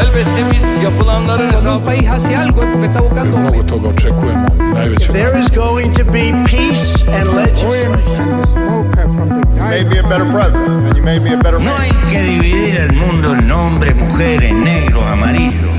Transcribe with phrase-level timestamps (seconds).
[0.00, 1.52] Elbette biz yapılanların
[3.38, 4.46] Mnogo toga očekujemo.
[4.74, 7.96] Najveće There is going to be peace and legislation.
[9.56, 12.22] You made me a better president, and you made me a better No hay que
[12.22, 15.70] dividir el mundo en hombres, mujeres, negros, amarillos.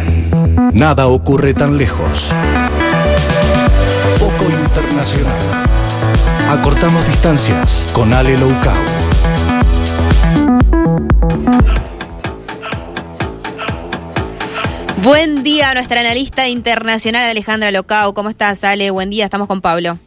[0.73, 2.33] Nada ocurre tan lejos.
[4.19, 5.41] Foco Internacional.
[6.51, 8.96] Acortamos distancias con Ale Loucao.
[15.07, 18.13] Buen día a nuestra analista internacional Alejandra Locao.
[18.13, 18.91] ¿Cómo estás, Ale?
[18.91, 19.97] Buen día, estamos con Pablo.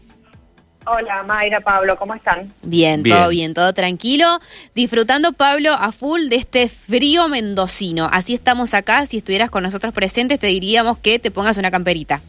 [0.84, 2.52] Hola, Mayra, Pablo, ¿cómo están?
[2.62, 3.16] Bien, Bien.
[3.16, 4.26] todo bien, todo tranquilo.
[4.74, 8.10] Disfrutando, Pablo, a full de este frío mendocino.
[8.12, 9.06] Así estamos acá.
[9.06, 12.20] Si estuvieras con nosotros presentes, te diríamos que te pongas una camperita.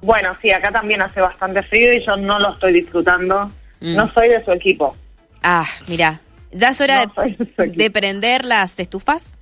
[0.00, 3.52] Bueno, sí, acá también hace bastante frío y yo no lo estoy disfrutando.
[3.82, 3.94] Mm.
[3.94, 4.96] No soy de su equipo.
[5.42, 7.12] Ah, mira, ¿ya es hora No
[7.58, 9.34] de prender las estufas?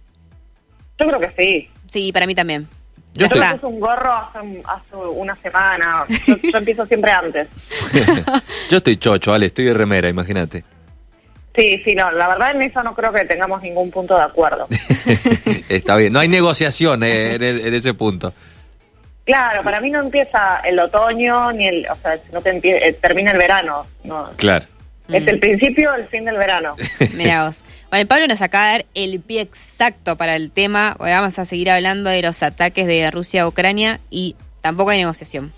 [0.99, 1.72] Yo creo que sí.
[1.93, 2.67] Sí, para mí también.
[3.15, 6.05] Yo me puse un gorro hace, hace una semana.
[6.27, 7.47] Yo, yo empiezo siempre antes.
[8.71, 10.65] Yo estoy chocho, Ale, estoy de remera, imagínate.
[11.55, 14.67] Sí, sí, no, la verdad en eso no creo que tengamos ningún punto de acuerdo.
[15.69, 18.33] Está bien, no hay negociación eh, en, el- en ese punto.
[19.27, 22.95] Claro, para mí no empieza el otoño ni el, o sea, no te empie- eh,
[22.95, 23.87] termina el verano.
[24.05, 24.31] No.
[24.37, 24.65] Claro.
[25.13, 26.77] Es el principio el fin del verano.
[27.17, 27.63] Mira vos.
[27.91, 30.97] Bueno, Pablo nos acaba de dar el pie exacto para el tema.
[30.99, 35.53] Vamos a seguir hablando de los ataques de Rusia a Ucrania y tampoco hay negociación.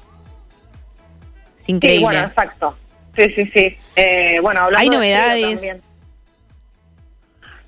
[1.57, 1.99] Es increíble.
[1.99, 2.77] Sí, bueno, exacto.
[3.17, 3.79] Sí, sí, sí.
[3.97, 5.55] Eh, bueno, hablando Hay de novedades.
[5.55, 5.83] también.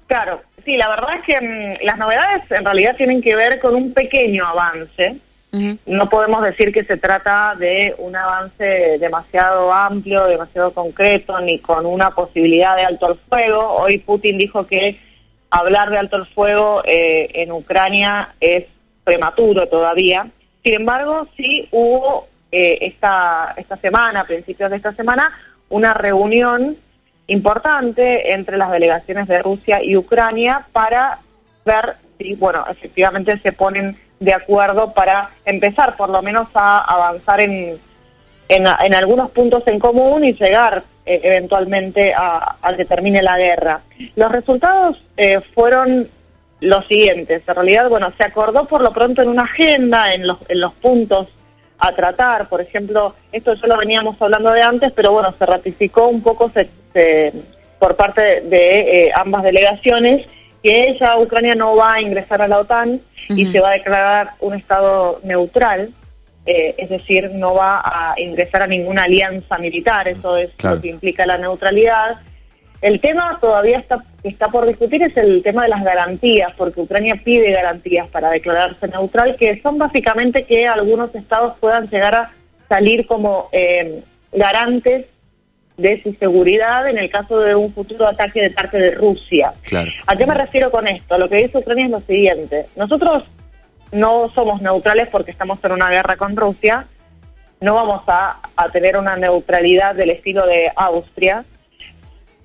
[0.06, 3.74] Claro, sí, la verdad es que mm, las novedades en realidad tienen que ver con
[3.74, 5.16] un pequeño avance.
[5.52, 11.86] No podemos decir que se trata de un avance demasiado amplio, demasiado concreto, ni con
[11.86, 13.76] una posibilidad de alto al fuego.
[13.76, 15.00] Hoy Putin dijo que
[15.48, 18.66] hablar de alto al fuego eh, en Ucrania es
[19.04, 20.28] prematuro todavía.
[20.62, 25.32] Sin embargo, sí hubo eh, esta, esta semana, a principios de esta semana,
[25.68, 26.76] una reunión
[27.28, 31.20] importante entre las delegaciones de Rusia y Ucrania para
[31.64, 37.40] ver si, bueno, efectivamente se ponen de acuerdo para empezar por lo menos a avanzar
[37.40, 37.78] en,
[38.48, 43.82] en, algunos puntos en común y llegar eh, eventualmente a, que termine la guerra.
[44.14, 46.08] Los resultados eh, fueron
[46.60, 47.42] los siguientes.
[47.46, 50.72] En realidad, bueno, se acordó por lo pronto en una agenda, en los, en los
[50.74, 51.28] puntos
[51.78, 52.48] a tratar.
[52.48, 56.50] Por ejemplo, esto ya lo veníamos hablando de antes, pero bueno, se ratificó un poco
[57.78, 60.26] por parte de eh, ambas delegaciones
[60.62, 64.30] que ya Ucrania no va a ingresar a la OTAN y se va a declarar
[64.40, 65.90] un estado neutral,
[66.46, 70.76] eh, es decir, no va a ingresar a ninguna alianza militar, eso es Claro.
[70.76, 72.20] lo que implica la neutralidad.
[72.82, 77.20] El tema todavía está, está por discutir es el tema de las garantías, porque Ucrania
[77.24, 82.30] pide garantías para declararse neutral, que son básicamente que algunos estados puedan llegar a
[82.68, 84.02] salir como eh,
[84.32, 85.06] garantes
[85.76, 89.52] de su seguridad en el caso de un futuro ataque de parte de Rusia.
[89.62, 89.90] Claro.
[90.06, 91.18] ¿A qué me refiero con esto?
[91.18, 92.66] Lo que dice Ucrania es lo siguiente.
[92.76, 93.24] Nosotros
[93.92, 96.86] no somos neutrales porque estamos en una guerra con Rusia.
[97.60, 101.44] No vamos a, a tener una neutralidad del estilo de Austria.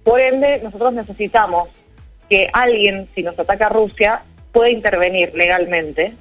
[0.04, 1.70] Por ende, nosotros necesitamos
[2.30, 6.14] que alguien, si nos ataca Rusia, pueda intervenir legalmente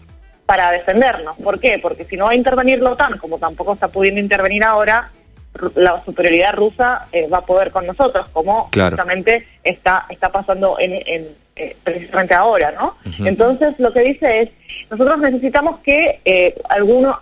[0.47, 1.37] para defendernos.
[1.37, 1.79] ¿Por qué?
[1.79, 5.11] Porque si no va a intervenir la OTAN, como tampoco está pudiendo intervenir ahora,
[5.77, 8.97] la superioridad rusa eh, va a poder con nosotros, como Claro.
[8.97, 12.97] justamente está, está pasando en, en, eh, precisamente ahora, ¿no?
[13.27, 14.49] Entonces, lo que dice es,
[14.91, 17.19] nosotros necesitamos que eh, alguno,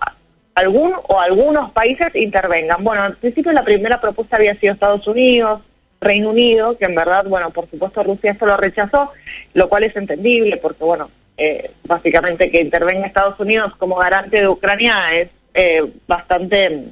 [0.54, 2.82] algún o algunos países intervengan.
[2.84, 5.62] Bueno, al principio la primera propuesta había sido Estados Unidos,
[6.00, 9.10] Reino Unido, que en verdad, bueno, por supuesto Rusia esto lo rechazó,
[9.54, 14.48] lo cual es entendible porque, bueno, eh, básicamente que intervenga Estados Unidos como garante de
[14.48, 16.84] Ucrania es eh, bastante,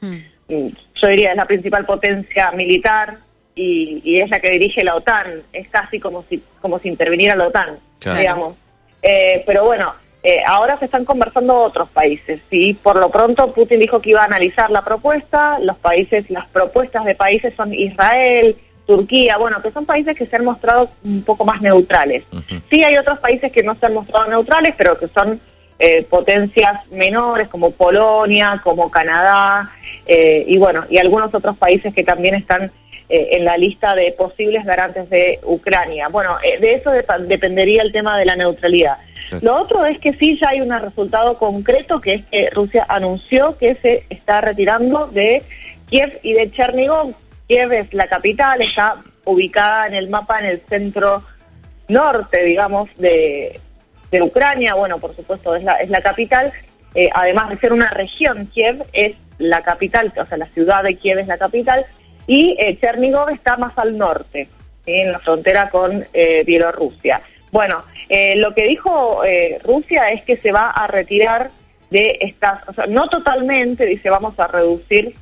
[0.00, 0.18] Mm.
[0.48, 3.18] Mm, yo diría, es la principal potencia militar
[3.54, 7.36] y, y es la que dirige la OTAN, es casi como si, como si interviniera
[7.36, 8.18] la OTAN, Claro.
[8.18, 8.56] digamos.
[9.02, 12.40] Eh, pero bueno, eh, ahora se están conversando otros países.
[12.50, 15.58] Sí, por lo pronto Putin dijo que iba a analizar la propuesta.
[15.60, 18.56] Los países, las propuestas de países son Israel,
[18.86, 22.24] Turquía, bueno, que son países que se han mostrado un poco más neutrales.
[22.70, 25.40] Sí, hay otros países que no se han mostrado neutrales, pero que son
[25.78, 29.72] eh, potencias menores como Polonia, como Canadá,
[30.06, 32.70] eh, y bueno, y algunos otros países que también están
[33.08, 36.08] eh, en la lista de posibles garantes de Ucrania.
[36.08, 38.98] Bueno, de eso dep- dependería el tema de la neutralidad.
[39.40, 43.58] Lo otro es que sí ya hay un resultado concreto, que es que Rusia anunció
[43.58, 45.42] que se está retirando de
[45.88, 47.14] Kiev y de Chernigov.
[47.48, 51.24] Kiev es la capital, está ubicada en el mapa en el centro
[51.88, 53.60] norte, digamos, de,
[54.14, 56.52] de Ucrania, bueno, por supuesto es la, es la capital,
[56.94, 60.94] eh, además de ser una región, Kiev es la capital, o sea, la ciudad de
[60.94, 61.84] Kiev es la capital,
[62.26, 64.48] y eh, Chernigov está más al norte,
[64.86, 67.22] en la frontera con eh, Bielorrusia.
[67.50, 69.22] Bueno, eh, lo que dijo
[69.62, 71.50] Rusia es que se va a retirar
[71.90, 75.14] de estas, o sea, no totalmente, dice, vamos a reducir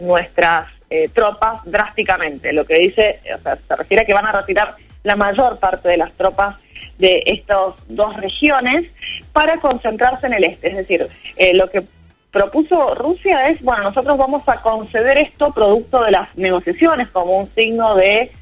[0.00, 0.68] nuestras
[1.14, 2.52] tropas drásticamente.
[2.52, 5.88] Lo que dice, o sea, se refiere a que van a retirar la mayor parte
[5.88, 6.56] de las tropas
[6.98, 8.86] de estas dos regiones
[9.32, 10.68] para concentrarse en el este.
[10.68, 11.84] Es decir, eh, lo que
[12.30, 17.50] propuso Rusia es, bueno, nosotros vamos a conceder esto producto de las negociaciones como un
[17.54, 18.32] signo de,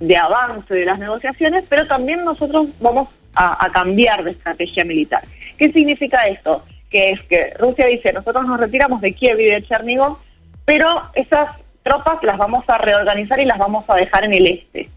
[0.00, 5.22] de avance de las negociaciones, pero también nosotros vamos a, a cambiar de estrategia militar.
[5.56, 6.64] ¿Qué significa esto?
[6.90, 10.18] Que es que Rusia dice, nosotros nos retiramos de Kiev y de Chernigov,
[10.64, 14.90] pero esas tropas las vamos a reorganizar y las vamos a dejar en el este.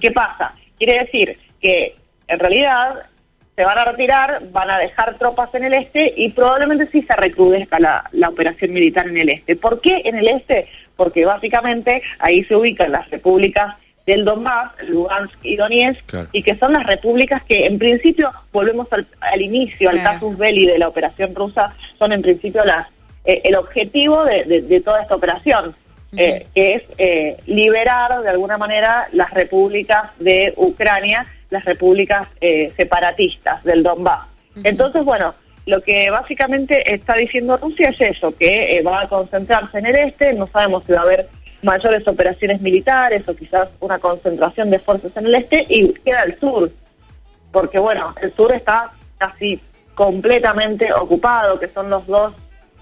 [0.00, 0.54] ¿Qué pasa?
[0.78, 1.96] Quiere decir que
[2.28, 3.06] en realidad
[3.56, 7.16] se van a retirar, van a dejar tropas en el este y probablemente sí se
[7.16, 9.56] recrudezca la, la operación militar en el este.
[9.56, 10.68] ¿Por qué en el este?
[10.96, 13.76] Porque básicamente ahí se ubican las repúblicas
[14.06, 16.28] del Donbass, Lugansk y Donetsk, Claro.
[16.32, 20.14] y que son las repúblicas que en principio, volvemos al, al inicio, al Claro.
[20.20, 22.88] casus belli de la operación rusa, son en principio las
[23.24, 25.74] eh, el objetivo de, de- de toda esta operación,
[26.16, 31.24] eh, que es eh, liberar de alguna manera las repúblicas de Ucrania,
[31.54, 34.26] las repúblicas eh, separatistas del Donbass.
[34.62, 35.34] Entonces, bueno,
[35.66, 39.96] lo que básicamente está diciendo Rusia es eso, que eh, va a concentrarse en el
[39.96, 41.28] este, no sabemos si va a haber
[41.62, 46.38] mayores operaciones militares o quizás una concentración de fuerzas en el este y queda el
[46.38, 46.70] sur,
[47.50, 49.58] porque bueno, el sur está casi
[49.94, 52.34] completamente ocupado, que son los dos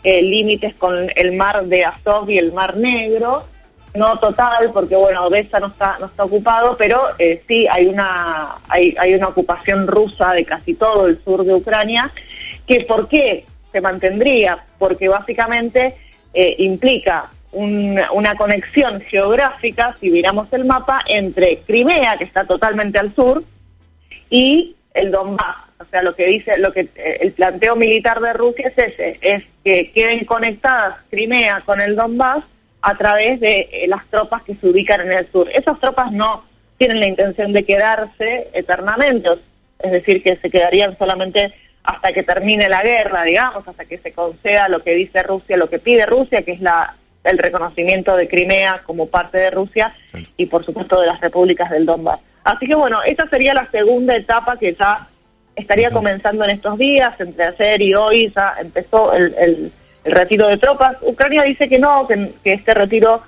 [0.03, 3.45] eh, límites con el mar de Azov y el mar Negro,
[3.95, 8.57] no total, porque bueno, Odessa no está, no está ocupado, pero eh, sí hay una,
[8.69, 12.11] hay, hay una ocupación rusa de casi todo el sur de Ucrania,
[12.67, 14.65] que ¿por qué se mantendría?
[14.79, 15.95] Porque básicamente
[16.35, 22.99] eh, implica un- una conexión geográfica, si miramos el mapa, entre Crimea, que está totalmente
[22.99, 23.45] al sur,
[24.31, 25.57] y el Donbass.
[25.81, 29.19] O sea, lo que dice, lo que eh, el planteo militar de Rusia es ese,
[29.21, 32.45] es que queden conectadas Crimea con el Donbass
[32.83, 35.49] a través de eh, las tropas que se ubican en el sur.
[35.55, 36.45] Esas tropas no
[36.79, 39.29] tienen la intención de quedarse eternamente,
[39.79, 41.53] es decir, que se quedarían solamente
[41.85, 45.69] hasta que termine la guerra, digamos, hasta que se conceda lo que dice Rusia, lo
[45.69, 49.95] que pide Rusia, que es la el reconocimiento de Crimea como parte de Rusia
[50.37, 52.19] y por supuesto de las repúblicas del Donbass.
[52.43, 55.07] Así que bueno, esta sería la segunda etapa que ya
[55.55, 59.73] estaría comenzando en estos días, entre ayer y hoy ya empezó el, el-
[60.05, 60.97] el retiro de tropas.
[61.03, 63.23] Ucrania dice que no, que, este retiro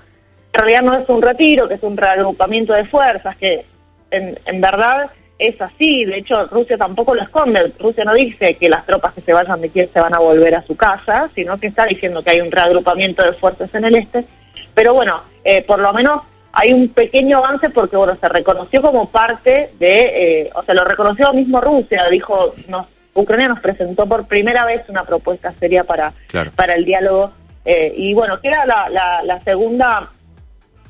[0.53, 3.65] en realidad no es un retiro, que es un reagrupamiento de fuerzas, que
[4.11, 6.05] en, en verdad es así.
[6.05, 7.73] De hecho, Rusia tampoco lo esconde.
[7.79, 10.55] Rusia no dice que las tropas que se vayan de Kiev se van a volver
[10.55, 13.95] a su casa, sino que está diciendo que hay un reagrupamiento de fuerzas en el
[13.95, 14.25] este.
[14.73, 19.09] Pero bueno, eh, por lo menos hay un pequeño avance porque bueno se reconoció como
[19.09, 24.27] parte de, eh, o sea, lo reconoció mismo Rusia, dijo, nos, Ucrania nos presentó por
[24.27, 26.51] primera vez una propuesta seria para, Claro.
[26.55, 27.31] para el diálogo.
[27.65, 30.11] eh, y bueno, queda la, la, la segunda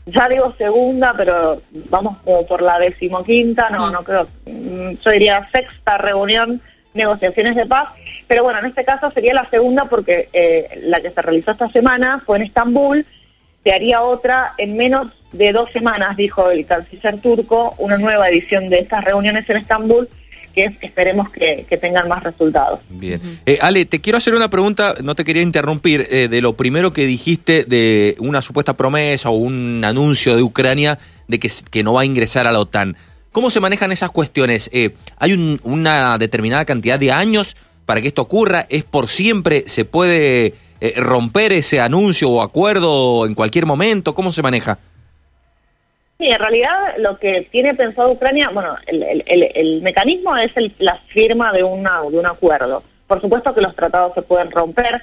[0.08, 5.48] ya digo segunda, pero vamos como por la decimoquinta, no, no creo, mm, yo diría
[5.52, 6.62] sexta reunión,
[6.94, 7.90] negociaciones de paz,
[8.28, 11.70] pero bueno, en este caso sería la segunda porque eh, la que se realizó esta
[11.70, 13.06] semana fue en Estambul,
[13.64, 18.70] se haría otra en menos de dos semanas, dijo el canciller turco, una nueva edición
[18.70, 20.08] de estas reuniones en Estambul,
[20.56, 22.80] que es- esperemos que, tengan más resultados.
[22.90, 23.22] Bien.
[23.46, 26.94] Eh, Ale, te quiero hacer una pregunta, no te quería interrumpir, eh, de lo primero
[26.94, 30.98] que dijiste de una supuesta promesa o un anuncio de Ucrania
[31.28, 32.96] de que, que no va a ingresar a la OTAN.
[33.34, 34.70] ¿Cómo se manejan esas cuestiones?
[34.72, 38.66] Eh, ¿Hay un- una determinada cantidad de años para que esto ocurra?
[38.70, 39.66] ¿Es por siempre?
[39.68, 40.54] ¿Se puede
[40.98, 44.14] romper ese anuncio o acuerdo en cualquier momento?
[44.16, 44.78] ¿Cómo se maneja?
[46.18, 50.52] Sí, en realidad lo que tiene pensado Ucrania, bueno, el, el- el- el mecanismo es
[50.80, 52.84] la firma de, una, de un acuerdo.
[53.08, 55.02] Por supuesto que los tratados se pueden romper.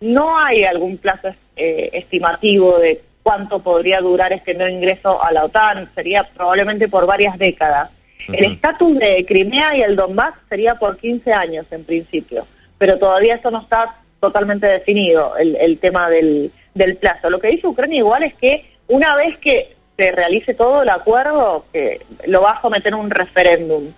[0.00, 5.44] No hay algún plazo eh, estimativo de cuánto podría durar este no ingreso a la
[5.44, 5.88] OTAN.
[5.94, 7.90] Sería probablemente por varias décadas.
[8.28, 13.36] El estatus de Crimea y el Donbass sería por 15 años en principio, pero todavía
[13.36, 17.30] eso no está totalmente definido, el, el tema del, del plazo.
[17.30, 21.66] Lo que dice Ucrania igual es que una vez que se realice todo el acuerdo,
[21.72, 23.92] que lo va a someter un referéndum.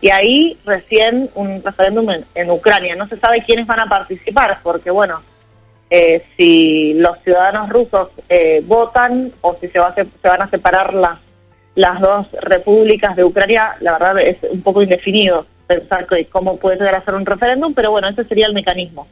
[0.00, 2.94] Y ahí recién un referéndum en, Ucrania.
[2.94, 5.20] No se sabe quiénes van a participar, porque bueno,
[5.90, 11.18] eh, si los ciudadanos rusos eh, votan o si se, van a separar las,
[11.74, 15.46] las dos repúblicas de Ucrania, la verdad es un poco indefinido.
[15.66, 19.08] pensar que- cómo puede llegar a un referéndum, pero bueno, ese sería el mecanismo.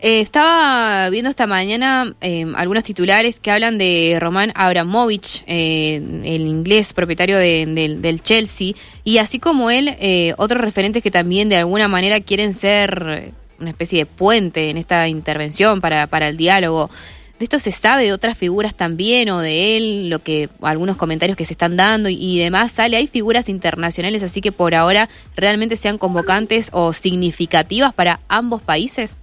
[0.00, 6.42] Eh, estaba viendo esta mañana eh, algunos titulares que hablan de Roman Abramovich, eh, el
[6.42, 9.96] inglés propietario de- del- del Chelsea, y así como él,
[10.38, 15.08] otros referentes que también de alguna manera quieren ser una especie de puente en esta
[15.08, 16.90] intervención para, para el diálogo.
[17.38, 21.36] ¿De esto se sabe de otras figuras también o de él, lo que algunos comentarios
[21.36, 22.96] que se están dando y, demás sale?
[22.96, 29.18] Hay figuras internacionales, así que por ahora realmente sean convocantes o significativas para ambos países.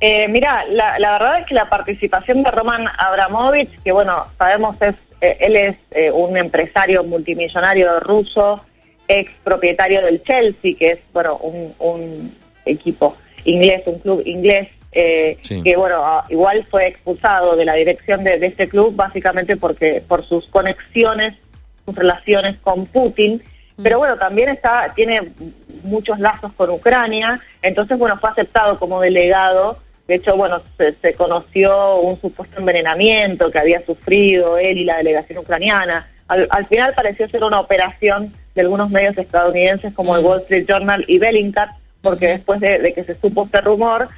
[0.00, 4.94] Eh, mira, la, verdad es que la participación de Roman Abramovich, que bueno, sabemos es,
[5.20, 8.64] eh, él es eh, un empresario multimillonario ruso,
[9.08, 12.32] ex propietario del Chelsea, que es bueno un
[12.64, 15.62] equipo inglés, un club inglés, eh, Sí.
[15.62, 20.24] que bueno, igual fue expulsado de la dirección de, de este club básicamente porque por
[20.26, 21.34] sus conexiones,
[21.84, 23.42] sus relaciones con Putin,
[23.82, 25.32] pero bueno, también está tiene
[25.84, 29.78] muchos lazos con Ucrania, entonces bueno, fue aceptado como delegado.
[30.08, 34.96] De hecho, bueno, se, se conoció un supuesto envenenamiento que había sufrido él y la
[34.96, 36.08] delegación ucraniana.
[36.28, 40.64] Al, al final pareció ser una operación de algunos medios estadounidenses como el Wall Street
[40.66, 44.08] Journal y Bellingcat, porque después de, de que se supo este rumor,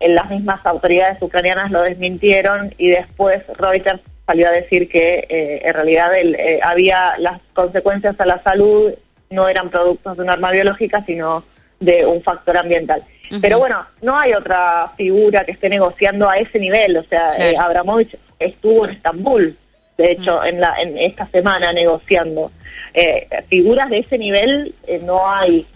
[0.00, 5.74] las mismas autoridades ucranianas lo desmintieron y después Reuters salió a decir que eh, en
[5.74, 8.92] realidad el, eh, había las consecuencias a la salud
[9.30, 11.44] no eran productos de un arma biológica, sino
[11.80, 13.02] de un factor ambiental.
[13.40, 16.96] Pero bueno, no hay otra figura que esté negociando a ese nivel.
[16.98, 17.50] O sea, Claro.
[17.50, 19.56] eh, Abramovich estuvo en Estambul,
[19.96, 22.50] de hecho, en, la, en esta semana negociando.
[22.92, 25.66] Eh, figuras de ese nivel eh, no hay.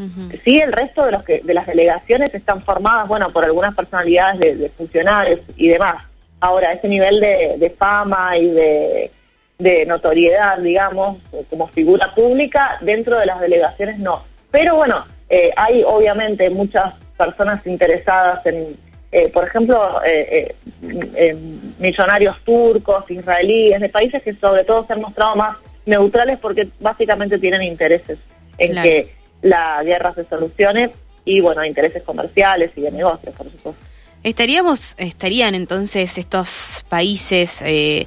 [0.44, 4.40] Sí, el resto de, los que, de las delegaciones están formadas, bueno, por algunas personalidades
[4.40, 6.04] de, de funcionarios y demás.
[6.40, 9.10] Ahora, ese nivel de, de fama y de,
[9.58, 14.24] de notoriedad, digamos, eh, como figura pública, dentro de las delegaciones no.
[14.50, 18.76] Pero bueno, eh, hay obviamente muchas personas interesadas en,
[19.10, 24.92] eh, por ejemplo, eh, eh, en millonarios turcos, israelíes, de países que sobre todo se
[24.92, 28.18] han mostrado más neutrales porque básicamente tienen intereses
[28.58, 28.88] en Claro.
[28.88, 30.90] que la guerra se solucione
[31.24, 33.82] y bueno, intereses comerciales y de negocios, por supuesto.
[34.22, 38.06] Estaríamos, estarían entonces estos países eh,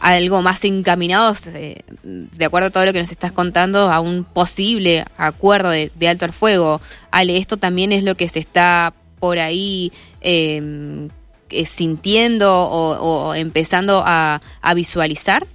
[0.00, 4.24] algo más encaminados, eh, de acuerdo a todo lo que nos estás contando, a un
[4.24, 6.80] posible acuerdo de, de alto al fuego.
[7.12, 8.92] Ale, esto también es lo que se está
[9.22, 10.60] por ahí eh,
[11.48, 14.40] eh, sintiendo o, empezando a,
[14.74, 15.46] visualizar.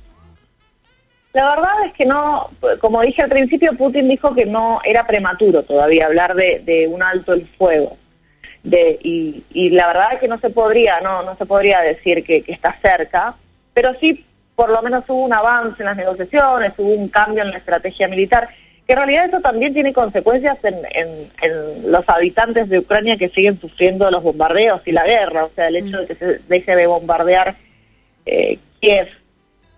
[1.33, 5.63] La verdad es que no, como dije al principio, Putin dijo que no era prematuro
[5.63, 7.97] todavía hablar de, un alto el fuego.
[8.63, 12.73] Y, la verdad es que no se podría, no, no se podría decir que está
[12.81, 13.35] cerca,
[13.73, 14.23] pero sí
[14.55, 18.07] por lo menos hubo un avance en las negociaciones, hubo un cambio en la estrategia
[18.07, 18.47] militar,
[18.87, 23.29] que en realidad eso también tiene consecuencias en, en- en los habitantes de Ucrania que
[23.29, 26.75] siguen sufriendo los bombardeos y la guerra, o sea, el hecho de que se deje
[26.75, 27.55] de bombardear
[28.25, 29.07] eh, Kiev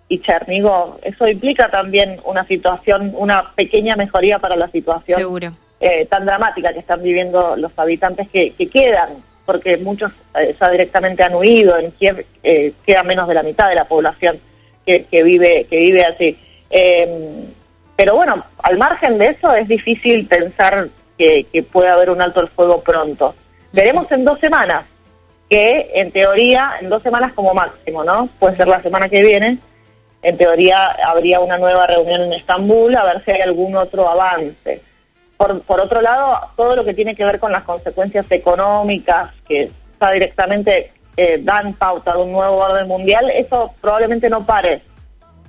[0.08, 5.20] y Chernigov, eso implica también una situación, una pequeña mejoría para la situación
[5.80, 9.10] eh, tan dramática que están viviendo los habitantes que, que quedan,
[9.46, 12.26] porque muchos eh, ya directamente han huido, en Kiev
[12.86, 14.40] queda menos de la mitad de la población
[14.86, 16.38] que, que vive que vive así.
[18.00, 20.88] Pero bueno, al margen de eso es difícil pensar
[21.18, 23.36] que, que pueda haber un alto el fuego pronto.
[23.74, 24.86] Veremos en dos semanas,
[25.50, 28.30] que en teoría, en dos semanas como máximo, ¿no?
[28.40, 29.58] Puede ser la semana que viene,
[30.22, 34.82] en teoría habría una nueva reunión en Estambul a ver si hay algún otro avance.
[35.36, 40.12] Por, otro lado, todo lo que tiene que ver con las consecuencias económicas que está
[40.12, 44.84] directamente eh, dan pauta de un nuevo orden mundial, eso probablemente no pare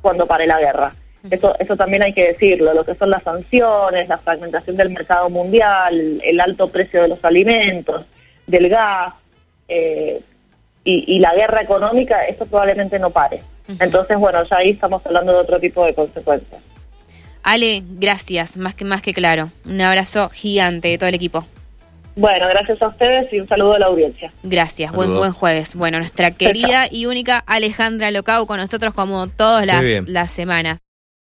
[0.03, 0.93] cuando pare la guerra.
[1.29, 5.29] Eso, eso también hay que decirlo, lo que son las sanciones, la fragmentación del mercado
[5.29, 8.07] mundial, el, alto precio de los alimentos,
[8.47, 9.13] del gas,
[9.69, 10.21] eh,
[10.83, 13.43] y, y la guerra económica, eso probablemente no pare.
[13.79, 16.61] Entonces, bueno, ya ahí estamos hablando de otro tipo de consecuencias.
[17.43, 19.51] Ale, gracias, más que más que claro.
[19.65, 21.47] Un abrazo gigante de todo el equipo.
[22.17, 24.33] Bueno, gracias a ustedes y un saludo a la audiencia.
[24.43, 25.21] Gracias, buen Saludos.
[25.21, 25.75] buen jueves.
[25.75, 30.81] Bueno, nuestra querida y única Alejandra Locau con nosotros como todas las, las semanas.